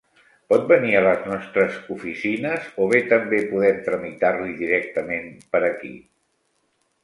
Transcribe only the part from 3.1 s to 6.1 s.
també podem tramitar-li directament per aquí.